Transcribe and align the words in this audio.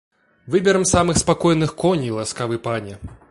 Выберам 0.47 0.83
самых 0.83 1.17
спакойных 1.19 1.75
коней, 1.75 2.09
ласкавы 2.09 2.57
пане! 2.57 2.97